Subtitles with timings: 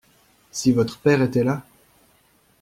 [0.49, 1.63] Si votre père était là!